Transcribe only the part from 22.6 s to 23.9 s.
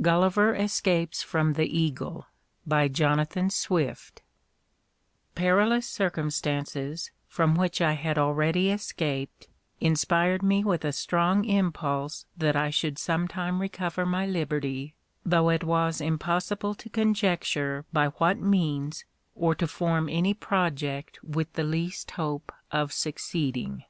of succeeding.